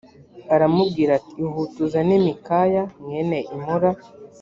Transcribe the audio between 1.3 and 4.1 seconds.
ihute uzane mikaya mwene imula